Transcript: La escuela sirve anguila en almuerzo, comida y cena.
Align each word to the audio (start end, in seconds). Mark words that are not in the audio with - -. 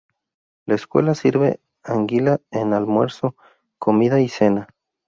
La 0.65 0.73
escuela 0.73 1.13
sirve 1.13 1.59
anguila 1.83 2.41
en 2.49 2.73
almuerzo, 2.73 3.35
comida 3.77 4.19
y 4.19 4.29
cena. 4.29 4.67